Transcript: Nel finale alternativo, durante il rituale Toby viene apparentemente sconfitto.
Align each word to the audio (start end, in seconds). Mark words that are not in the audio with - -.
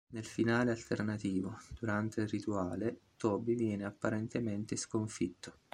Nel 0.13 0.25
finale 0.25 0.71
alternativo, 0.71 1.55
durante 1.79 2.21
il 2.21 2.27
rituale 2.27 3.01
Toby 3.17 3.53
viene 3.53 3.85
apparentemente 3.85 4.75
sconfitto. 4.75 5.59